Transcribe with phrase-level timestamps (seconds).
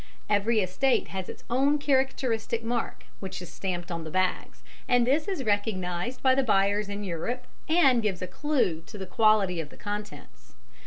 [0.31, 5.27] Every estate has its own characteristic mark, which is stamped on the bags, and this
[5.27, 9.69] is recognised by the buyers in Europe, and gives a clue to the quality of
[9.69, 10.55] the contents.